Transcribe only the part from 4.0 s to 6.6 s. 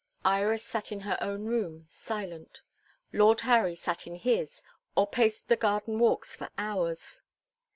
in his, or paced the garden walks for